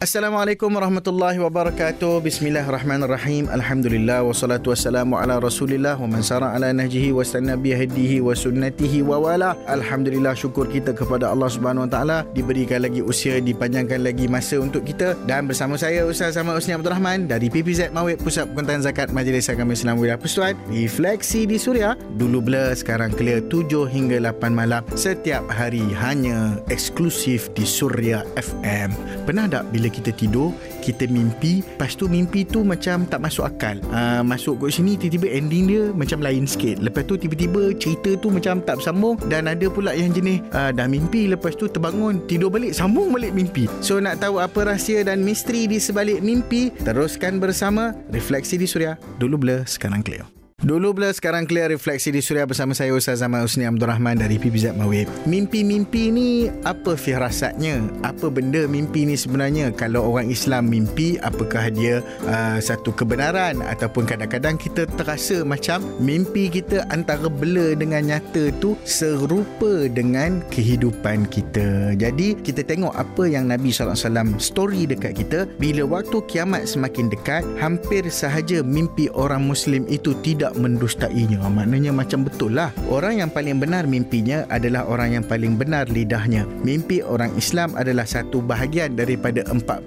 Assalamualaikum 0.00 0.72
warahmatullahi 0.72 1.36
wabarakatuh. 1.44 2.24
Bismillahirrahmanirrahim. 2.24 3.52
Alhamdulillah 3.52 4.24
wassalatu 4.24 4.72
wassalamu 4.72 5.20
ala 5.20 5.36
Rasulillah 5.36 6.00
wa 6.00 6.08
man 6.08 6.24
sara 6.24 6.56
ala 6.56 6.72
nahjihi 6.72 7.12
wa 7.12 7.20
sanna 7.20 7.52
bi 7.52 7.76
hadihi 7.76 8.24
wa 8.24 8.32
sunnatihi 8.32 9.04
wa 9.04 9.20
wala. 9.20 9.52
Alhamdulillah 9.68 10.32
syukur 10.32 10.72
kita 10.72 10.96
kepada 10.96 11.28
Allah 11.28 11.52
Subhanahu 11.52 11.84
wa 11.84 11.90
taala 11.92 12.24
diberikan 12.32 12.80
lagi 12.80 13.04
usia, 13.04 13.44
dipanjangkan 13.44 14.00
lagi 14.00 14.24
masa 14.24 14.56
untuk 14.56 14.88
kita 14.88 15.20
dan 15.28 15.44
bersama 15.44 15.76
saya 15.76 16.08
Ustaz 16.08 16.32
Sama 16.32 16.56
Usni 16.56 16.72
Abdul 16.72 16.96
Rahman 16.96 17.28
dari 17.28 17.52
PPZ 17.52 17.92
Mawib 17.92 18.24
Pusat 18.24 18.56
Perkuntahan 18.56 18.80
Zakat 18.80 19.12
Majlis 19.12 19.52
Agama 19.52 19.76
Islam 19.76 20.00
Wilayah 20.00 20.16
Persatuan. 20.16 20.56
Refleksi 20.72 21.44
di 21.44 21.60
Suria 21.60 21.92
dulu 22.16 22.40
blur 22.40 22.72
sekarang 22.72 23.12
clear 23.12 23.44
7 23.52 23.68
hingga 23.92 24.16
8 24.32 24.48
malam 24.48 24.80
setiap 24.96 25.44
hari 25.52 25.84
hanya 26.00 26.56
eksklusif 26.72 27.52
di 27.52 27.68
Suria 27.68 28.24
FM. 28.40 28.96
Pernah 29.28 29.44
tak 29.44 29.68
bila 29.68 29.89
kita 29.90 30.14
tidur 30.14 30.54
kita 30.80 31.06
mimpi. 31.10 31.60
Lepas 31.60 31.94
tu 31.94 32.08
mimpi 32.08 32.46
tu 32.48 32.64
macam 32.64 33.04
tak 33.06 33.20
masuk 33.20 33.44
akal. 33.46 33.76
Uh, 33.92 34.24
masuk 34.24 34.56
kat 34.62 34.80
sini 34.80 34.96
tiba-tiba 34.96 35.28
ending 35.36 35.64
dia 35.68 35.82
macam 35.92 36.18
lain 36.24 36.48
sikit. 36.48 36.80
Lepas 36.80 37.04
tu 37.04 37.20
tiba-tiba 37.20 37.76
cerita 37.76 38.16
tu 38.16 38.32
macam 38.32 38.64
tak 38.64 38.80
bersambung. 38.80 39.20
Dan 39.28 39.46
ada 39.50 39.66
pula 39.68 39.92
yang 39.92 40.14
jenis 40.14 40.40
uh, 40.56 40.72
dah 40.72 40.88
mimpi 40.88 41.28
lepas 41.28 41.54
tu 41.54 41.68
terbangun 41.68 42.24
tidur 42.24 42.48
balik 42.48 42.72
sambung 42.72 43.12
balik 43.12 43.36
mimpi. 43.36 43.68
So 43.84 44.00
nak 44.00 44.24
tahu 44.24 44.40
apa 44.40 44.72
rahsia 44.74 45.04
dan 45.04 45.20
misteri 45.20 45.68
di 45.68 45.76
sebalik 45.76 46.24
mimpi 46.24 46.72
teruskan 46.82 47.38
bersama 47.38 47.92
refleksi 48.14 48.56
di 48.56 48.64
suria. 48.64 48.96
Dulu 49.20 49.36
blur 49.36 49.60
sekarang 49.68 50.00
clear 50.00 50.39
Dulu 50.60 50.92
bila 50.92 51.08
sekarang 51.08 51.48
clear 51.48 51.72
refleksi 51.72 52.12
di 52.12 52.20
Suria 52.20 52.44
bersama 52.44 52.76
saya 52.76 52.92
Ustaz 52.92 53.24
Zaman 53.24 53.48
Usni 53.48 53.64
Abdul 53.64 53.88
Rahman 53.88 54.20
dari 54.20 54.36
PPZ 54.36 54.76
Mawib. 54.76 55.08
Mimpi-mimpi 55.24 56.12
ni 56.12 56.52
apa 56.68 57.00
firasatnya? 57.00 57.80
Apa 58.04 58.28
benda 58.28 58.68
mimpi 58.68 59.08
ni 59.08 59.16
sebenarnya? 59.16 59.72
Kalau 59.72 60.12
orang 60.12 60.28
Islam 60.28 60.68
mimpi, 60.68 61.16
apakah 61.24 61.72
dia 61.72 62.04
uh, 62.28 62.60
satu 62.60 62.92
kebenaran 62.92 63.64
ataupun 63.64 64.04
kadang-kadang 64.04 64.60
kita 64.60 64.84
terasa 65.00 65.48
macam 65.48 65.80
mimpi 65.96 66.52
kita 66.52 66.84
antara 66.92 67.32
bela 67.32 67.72
dengan 67.72 68.12
nyata 68.12 68.52
tu 68.60 68.76
serupa 68.84 69.88
dengan 69.88 70.44
kehidupan 70.52 71.24
kita. 71.32 71.96
Jadi 71.96 72.36
kita 72.36 72.68
tengok 72.68 72.92
apa 73.00 73.24
yang 73.24 73.48
Nabi 73.48 73.72
SAW 73.72 74.36
story 74.36 74.84
dekat 74.84 75.24
kita 75.24 75.48
bila 75.56 75.88
waktu 75.88 76.20
kiamat 76.28 76.68
semakin 76.68 77.08
dekat, 77.08 77.48
hampir 77.56 78.04
sahaja 78.12 78.60
mimpi 78.60 79.08
orang 79.16 79.48
Muslim 79.48 79.88
itu 79.88 80.12
tidak 80.20 80.49
tidak 80.50 80.66
mendustainya. 80.66 81.38
Maknanya 81.46 81.94
macam 81.94 82.26
betul 82.26 82.58
lah. 82.58 82.74
Orang 82.90 83.22
yang 83.22 83.30
paling 83.30 83.62
benar 83.62 83.86
mimpinya 83.86 84.42
adalah 84.50 84.82
orang 84.90 85.14
yang 85.14 85.24
paling 85.24 85.54
benar 85.54 85.86
lidahnya. 85.86 86.42
Mimpi 86.66 87.06
orang 87.06 87.30
Islam 87.38 87.70
adalah 87.78 88.02
satu 88.02 88.42
bahagian 88.42 88.98
daripada 88.98 89.46
45 89.46 89.86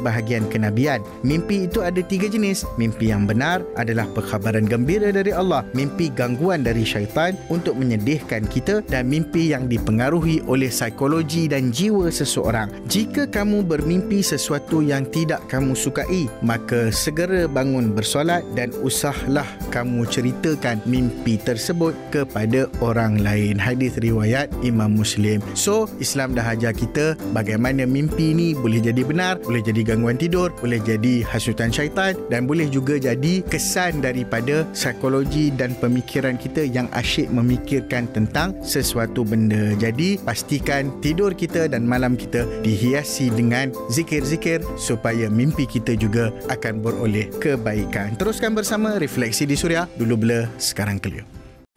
bahagian 0.00 0.48
kenabian. 0.48 1.04
Mimpi 1.20 1.68
itu 1.68 1.84
ada 1.84 2.00
tiga 2.00 2.32
jenis. 2.32 2.64
Mimpi 2.80 3.12
yang 3.12 3.28
benar 3.28 3.60
adalah 3.76 4.08
perkhabaran 4.16 4.64
gembira 4.64 5.12
dari 5.12 5.34
Allah 5.34 5.60
mimpi 5.76 6.08
gangguan 6.08 6.64
dari 6.64 6.86
syaitan 6.86 7.36
untuk 7.52 7.76
menyedihkan 7.76 8.48
kita 8.48 8.80
dan 8.88 9.10
mimpi 9.10 9.52
yang 9.52 9.68
dipengaruhi 9.68 10.40
oleh 10.48 10.72
psikologi 10.72 11.50
dan 11.50 11.68
jiwa 11.68 12.08
seseorang. 12.08 12.72
Jika 12.88 13.28
kamu 13.28 13.66
bermimpi 13.66 14.24
sesuatu 14.24 14.80
yang 14.80 15.04
tidak 15.10 15.44
kamu 15.50 15.76
sukai 15.76 16.30
maka 16.40 16.88
segera 16.94 17.50
bangun 17.50 17.90
bersolat 17.92 18.46
dan 18.54 18.70
usahlah 18.80 19.46
kamu 19.74 19.97
kamu 19.98 20.14
ceritakan 20.14 20.78
mimpi 20.86 21.42
tersebut 21.42 21.90
kepada 22.14 22.70
orang 22.78 23.18
lain. 23.18 23.58
Hadis 23.58 23.98
riwayat 23.98 24.46
Imam 24.62 24.94
Muslim. 24.94 25.42
So, 25.58 25.90
Islam 25.98 26.38
dah 26.38 26.54
ajar 26.54 26.70
kita 26.70 27.18
bagaimana 27.34 27.82
mimpi 27.82 28.30
ni 28.30 28.54
boleh 28.54 28.78
jadi 28.78 29.02
benar, 29.02 29.42
boleh 29.42 29.58
jadi 29.58 29.82
gangguan 29.82 30.14
tidur, 30.14 30.54
boleh 30.62 30.78
jadi 30.86 31.26
hasutan 31.26 31.74
syaitan 31.74 32.14
dan 32.30 32.46
boleh 32.46 32.70
juga 32.70 32.94
jadi 32.94 33.42
kesan 33.42 33.98
daripada 33.98 34.62
psikologi 34.70 35.50
dan 35.50 35.74
pemikiran 35.82 36.38
kita 36.38 36.62
yang 36.62 36.86
asyik 36.94 37.26
memikirkan 37.34 38.06
tentang 38.14 38.54
sesuatu 38.62 39.26
benda. 39.26 39.74
Jadi, 39.82 40.22
pastikan 40.22 40.94
tidur 41.02 41.34
kita 41.34 41.66
dan 41.66 41.82
malam 41.90 42.14
kita 42.14 42.46
dihiasi 42.62 43.34
dengan 43.34 43.74
zikir-zikir 43.90 44.62
supaya 44.78 45.26
mimpi 45.26 45.66
kita 45.66 45.98
juga 45.98 46.30
akan 46.54 46.86
beroleh 46.86 47.34
kebaikan. 47.42 48.14
Teruskan 48.14 48.54
bersama 48.54 48.94
Refleksi 49.02 49.42
di 49.42 49.58
Suria 49.58 49.87
dulu 49.96 50.14
blur 50.18 50.44
sekarang 50.60 51.00
clear 51.00 51.24